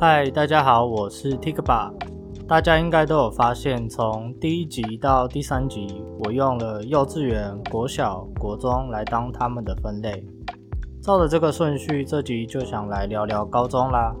[0.00, 1.92] 嗨，大家好，我是 Tikba。
[2.46, 10.24] 大家应该都有发现，从第一集到第三集，我用了幼稚园、国小、国中来当他们的分类。
[11.02, 14.14] 照着这个顺序，这集就想来聊聊高中啦。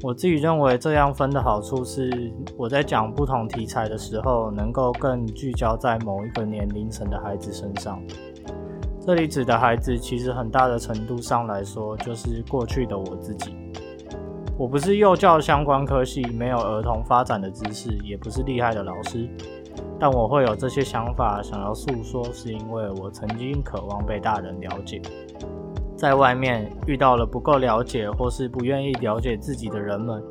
[0.00, 8.02] 我自己认为这样分的好处是，我在讲不同题材的时候，能够更聚焦在某一个年龄层的孩子身上。
[9.02, 13.54] 这里指的孩子，其实很大的程度上来说，就是过去的我自己。
[14.58, 19.28] 我不是幼教相关科系，没有儿童发展的知识，也不是厉害的老师，
[19.98, 25.02] 但我会有这些想法想要诉说，是因为我曾经渴望被大人了解。
[25.94, 30.22] 在外面遇到了不够了解或是不愿意了解自己的人们，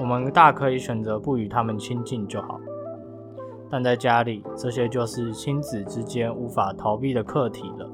[0.00, 2.60] 我们大可以选择不与他们亲近就好。
[3.70, 7.88] 但在家里，这些就是亲子之间无法逃避的课题了。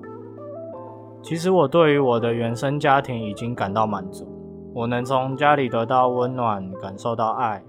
[1.22, 4.26] 其实我对于我的原生家庭已经感到满足。
[4.76, 7.62] 我能从家里得到温暖，感受到爱，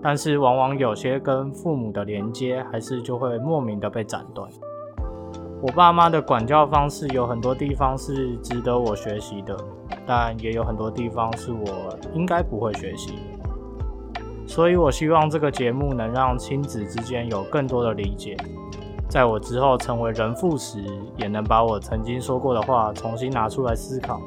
[0.00, 4.48] 但是往往有些跟父母的连接，还是就会莫名的被斩断。
[5.60, 9.56] 我爸妈的管教方式有很多地方是值得我学习的，
[10.06, 13.18] 但也有很多地方是我应该不会学习。
[14.46, 18.36] 所以我希望这个节目能让亲子之间有更多的理解，
[19.08, 20.78] 在我之后成为人父时，
[21.16, 24.20] 也能把我曾经说过的话重新拿出来思考。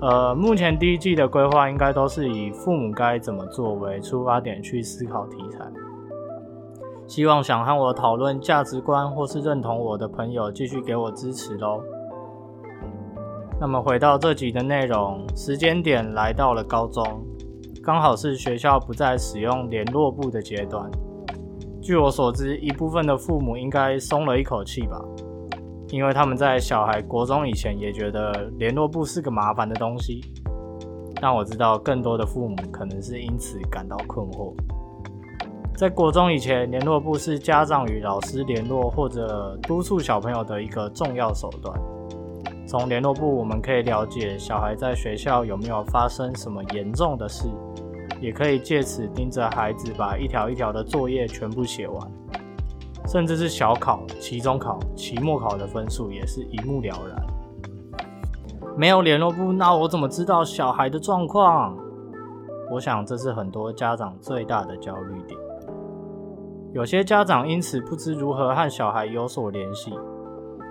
[0.00, 5.64] 呃，目前第一季的规划应该都是以父母该怎么做为出发点去思考题材。
[7.06, 11.80] 希望想和我讨论价值观或是认同我的朋友继续给我支持喽。
[13.58, 17.02] 那么回到这集的内容，时间点来到了高中，
[17.82, 20.90] 刚好是学校不再使用联络簿的阶段。
[21.80, 25.00] 据我所知，一部分的父母应该松了一口气吧。
[25.90, 30.20] 因为他们在小孩国中以前也觉得联络簿是个麻烦的东西，
[31.20, 34.52] 但我知道更多的父母可能是因此感到困惑。
[35.76, 41.78] 在国中以前，联络簿是家长与老师联络或者督促小朋友的一个重要手段。
[42.66, 47.46] 从联络簿，我们可以了解小孩在学校有没有发生什么严重的事，
[48.20, 52.10] 也可以借此盯着孩子把一条一条的作业全部写完。
[53.06, 57.26] 甚至是小考、期中考、期末考的分数也是一目了然。
[58.76, 61.76] 没有联络簿，那我怎么知道小孩的状况？
[62.70, 65.38] 我想这是很多家长最大的焦虑点。
[66.72, 69.94] 有些家长因此不知如何和小孩有所联系，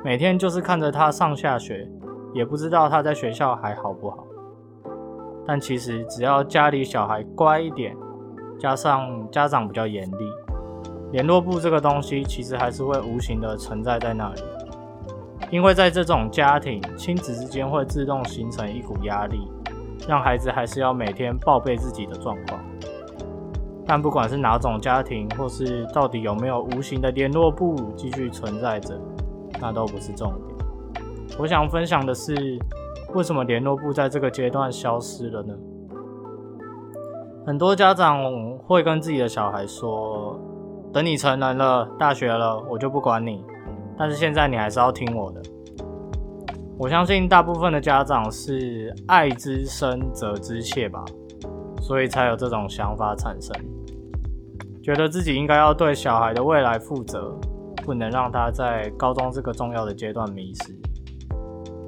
[0.04, 1.90] 每天就是看着他上下学，
[2.34, 4.28] 也不知道他在学校还好不好。
[5.48, 7.96] 但其实只要家里小孩乖一点，
[8.60, 10.45] 加上家长比较严厉。
[11.12, 14.42] 联络簿这个东西其实还是会无形的存在在那里，
[15.50, 19.48] 因为在这种家庭，亲子之间会自动形成一股压力，
[20.08, 22.60] 让孩子还是要每天报备自己的状况。
[23.88, 29.00] 但不管是哪种家庭，或是到底有没有无形的联络簿继续存在着，
[29.62, 31.38] 那都不是重点。
[31.38, 32.34] 我想分享的是，
[33.14, 35.54] 为什么联络簿在这个阶段消失了呢？
[37.46, 40.40] 很多家长会跟自己的小孩说，
[40.96, 43.44] 等你成人了，大学了，我就不管你。
[43.98, 45.42] 但是现在你还是要听我的。
[46.78, 51.04] 我相信大部分的家长是爱之深责之切吧，
[51.82, 53.54] 所以才有这种想法产生，
[54.82, 57.38] 觉得自己应该要对小孩的未来负责，
[57.84, 60.74] 不能让他在高中这个重要的阶段迷失。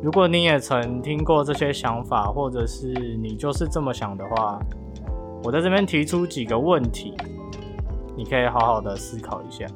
[0.04, 2.88] 如果你也曾听过这些想法，或者是
[3.22, 4.60] 你就是这么想的话，
[5.46, 7.14] 我在这边提出几个问题。
[8.18, 9.68] 你可以好好的思考一下，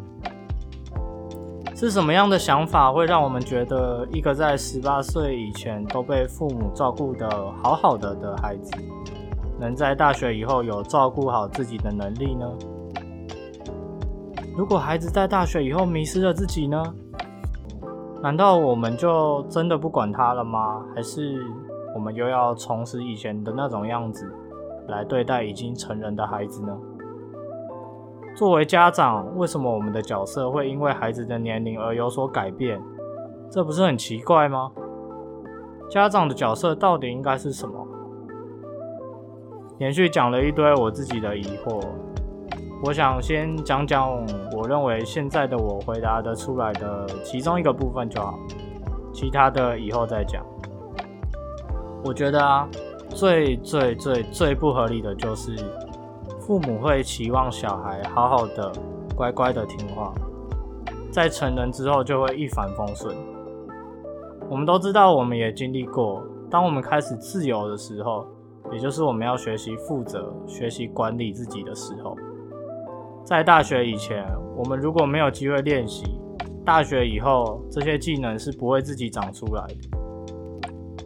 [1.76, 7.30] 是什么样的想法会让我们觉得一个在十八岁以前都被父母照顾得
[7.62, 8.72] 好好的的孩子，
[9.60, 12.52] 能在大学以后有照顾好自己的能力呢？
[14.58, 16.84] 如果孩子在大学以后迷失了自己呢？
[18.24, 20.84] 难道我们就真的不管他了吗？
[20.96, 21.42] 还是
[21.96, 24.32] 我们又要重拾以前的那种样子
[24.88, 26.78] 来对待已经成人的孩子呢？
[28.36, 32.82] 作为家长，为什么我们的角色会因为孩子的年龄而有所改变？
[33.52, 34.72] 这不是很奇怪吗？
[35.90, 37.88] 家长的角色到底应该是什么？
[39.78, 41.86] 连续讲了一堆我自己的疑惑，
[42.84, 44.10] 我想先讲讲
[44.56, 48.40] 我认为现在的我回答得出来的其中一个部分就好，
[49.12, 50.44] 其他的以后再讲。
[52.04, 52.68] 我觉得啊，
[53.10, 55.54] 最最最最不合理的就是。
[56.42, 58.72] 父母会期望小孩好好的、
[59.16, 60.12] 乖乖的听话，
[61.12, 63.16] 在成人之后就会一帆风顺。
[64.50, 68.26] 我们都知道，我们也经历过，当我们开始自由的时候，
[68.72, 72.18] 也就是我们要学习负责、学习管理自己的时候。
[73.24, 74.26] 在大学以前，
[74.58, 76.20] 我们如果没有机会练习，
[76.66, 79.76] 大学以后这些技能是不会自己长出来的。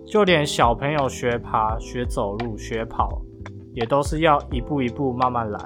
[0.08, 3.22] 就连小朋友学爬、学走路、学跑，
[3.76, 5.60] 也都是要一步一步慢慢来。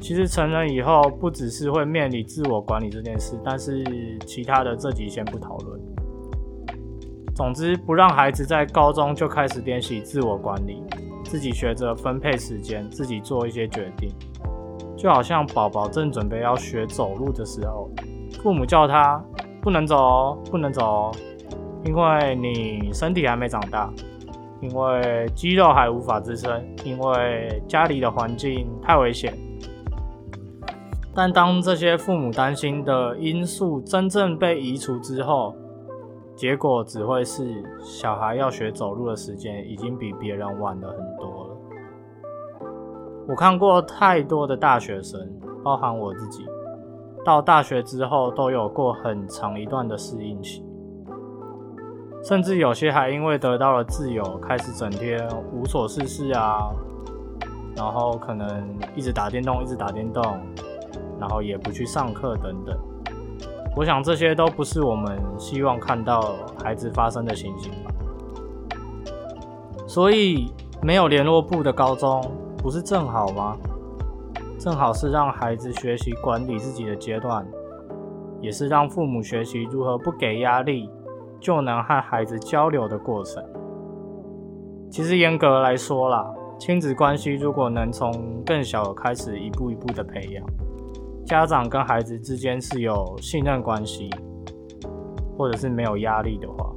[0.00, 3.82] 其实成人以后，不只是会面临自我管理这件事，但是
[4.26, 5.80] 其他的这集先不讨论。
[7.34, 10.82] 总之，不让孩子在高中就开始练习自我管理，
[11.24, 14.10] 自己学着分配时间，自己做一些决定。
[14.96, 17.90] 就好像宝宝正准备要学走路的时候，
[18.42, 19.22] 父母叫他
[19.62, 21.12] 不能走哦，不能走哦，
[21.84, 23.90] 因为你身体还没长大，
[24.64, 29.34] 因为肌肉还无法支撑，因为家里的环境太危险。
[31.14, 35.54] 但当这些父母担心的因素真正被移除之后，
[36.34, 41.56] 结果只会是小孩要学走路的时间已经比别人晚了很多了。
[43.28, 45.20] 我看过太多的大学生，
[45.62, 46.46] 包含我自己，
[47.22, 50.64] 到大学之后都有过很长一段的适应期，
[52.24, 56.70] 甚至有些还因为得到了自由，开始整天无所事事啊，
[57.76, 58.66] 然后可能
[58.96, 60.22] 一直打电动，一直打电动，
[61.20, 62.74] 然后也不去上课等等。
[63.76, 67.90] 我想这些都不是我们希望看到孩子发生的情形吧。
[69.86, 70.50] 所以
[70.82, 72.22] 没有联络簿的高中。
[72.56, 73.58] 不是正好吗？
[74.58, 77.46] 正好是让孩子学习管理自己的阶段，
[78.40, 80.88] 也是让父母学习如何不给压力
[81.44, 83.44] 就能和孩子交流的过程。
[84.90, 86.24] 其实严格来说啦，
[86.58, 90.42] 亲子关系如果能从更小开始一步一步的培养，
[91.26, 94.08] 家长跟孩子之间是有信任关系，
[95.36, 96.72] 或者是没有压力的话，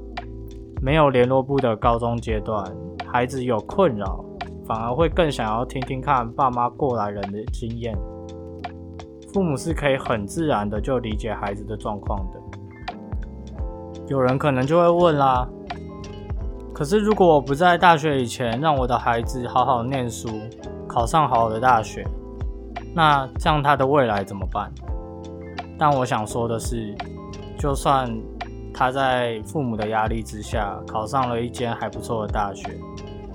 [0.82, 2.70] 没有联络部的高中阶段，
[3.06, 4.26] 孩子有困扰。
[4.66, 7.98] 反而会更想要听听看爸妈过来人的经验，
[9.32, 12.37] 父母是可以很自然的就理解孩子的状况的。
[14.08, 15.46] 有人可能就会问啦，
[16.74, 20.30] 可是如果我不在大学以前让我的孩子好好念书，
[20.88, 22.08] 考上好的大学，
[22.96, 24.72] 那这样他的未来怎么办？
[25.78, 26.96] 但我想说的是，
[27.60, 28.10] 就算
[28.74, 32.70] 他在父母的压力之下考上了一间还不错的大学。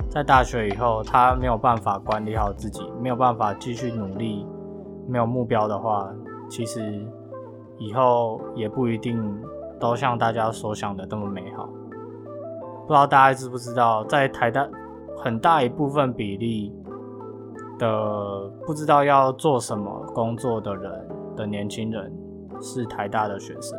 [0.08, 4.46] 在大学以后，他没有办法管理好自己，没有办法继续努力，
[5.06, 6.10] 没有目标的话，
[6.48, 7.06] 其实
[7.78, 9.22] 以后也不一定
[9.82, 11.68] 都像大家所想的那么美好。
[12.86, 14.64] 不知道大家知不知道，在台大
[15.18, 16.72] 很大一部分比例
[17.80, 22.12] 的不知道要做什么工作的人的年轻人
[22.60, 23.76] 是台大的学生，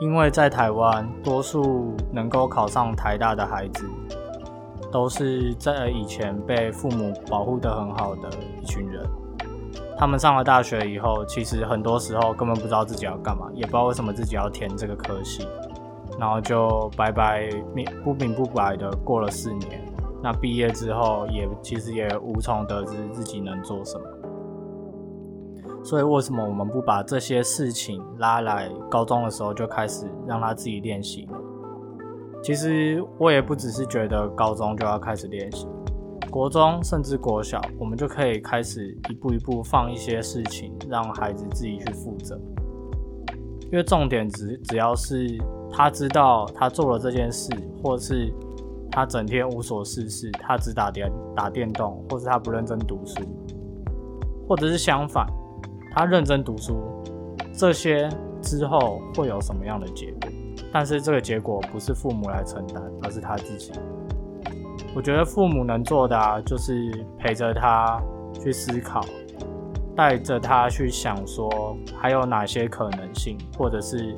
[0.00, 3.86] 因为在台湾，多数能够考上台大的孩子。
[4.90, 8.28] 都是在以前被父母保护的很好的
[8.60, 9.02] 一群人，
[10.02, 15.46] 他们上了大学以后，其实很多时候根本不知道自己要干嘛，也不知道为什么自己要填这个科系，
[16.18, 17.48] 然后就白白
[18.02, 19.80] 不明不白的过了四年。
[20.20, 24.04] 那毕业之后也其实也无从得知自己能做什么。
[25.84, 31.28] 所以为什么我们不把这些事情拉来高中的时候就开始让他自己练习？
[32.42, 35.68] 其实我也不只是觉得高中就要开始练习，
[36.32, 42.40] 国中甚至国小，我们就可以开始一步一步放一些事情，让孩子自己去负责。
[43.70, 45.38] 因为重点只只要是
[45.70, 47.50] 他知道他做了这件事，
[47.82, 48.32] 或是
[48.90, 53.20] 他整天无所事事，他只打电打电动，或是他不认真读书，
[54.48, 55.26] 或者是相反，
[55.94, 56.78] 他认真读书，
[57.52, 58.08] 这些
[58.40, 60.30] 之后会有什么样的结果？
[60.72, 63.70] 但是这个结果不是父母来承担，而是他自己。
[64.94, 68.00] 我觉得父母能做的啊，就是陪着他
[68.34, 69.00] 去思考，
[69.96, 74.14] 带着他去想说还有哪些可能性，或者是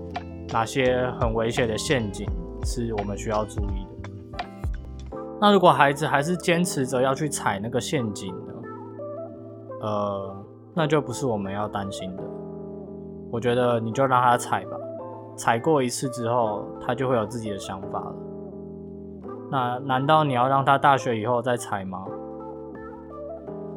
[0.48, 2.28] 哪些很危险的陷阱
[2.64, 5.18] 是我们需要注意的。
[5.40, 8.52] 那如果孩子还是坚持着要去踩那个陷阱呢？
[9.82, 10.36] 呃，
[10.74, 12.22] 那就不是我们要担心的。
[13.30, 14.76] 我觉得你就让他踩吧。
[15.36, 18.14] 踩过一次之后，他就会有自己的想法了。
[19.54, 22.04] 那难道你要让他大学以后再踩吗？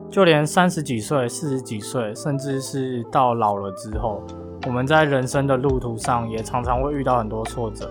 [0.10, 4.24] 就连三十几岁、四十几岁，甚至是到老了之后，
[4.66, 7.88] 我们在人生的路途上也常常会遇到很多挫折。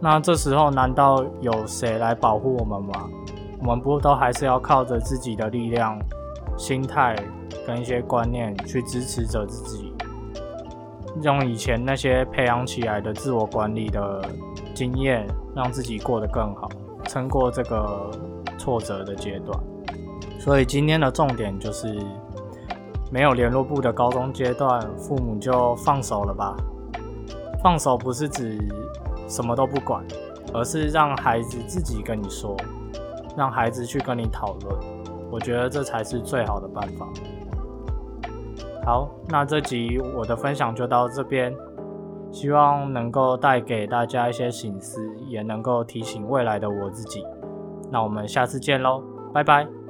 [0.00, 3.08] 那这时候，难道有谁来保护我们吗？
[3.58, 5.98] 我们不都还是要靠着自己的力量、
[6.56, 7.16] 心态
[7.66, 9.92] 跟一些观念去支持着自己？
[11.22, 14.22] 用以前那些培养起来的自我管理的
[14.72, 16.68] 经验，让自己过得更好，
[17.08, 18.10] 撑过这个
[18.58, 19.58] 挫折的阶段。
[20.38, 21.98] 所以今天的重点就是，
[23.10, 26.56] 没有联络部的高中阶段，父母就放手了吧。
[27.62, 28.58] 放手不是指
[29.28, 30.04] 什么都不管，
[30.52, 32.56] 而是让孩子自己跟你说，
[33.36, 34.76] 让孩子去跟你讨论。
[35.30, 37.08] 我觉得这才是最好的办法。
[38.84, 41.54] 好，那这集我的分享就到这边，
[42.32, 47.24] 希望能够带给大家一些醒思，也能够提醒未来的我自己。
[47.90, 49.81] 那我们下次见喽，拜拜。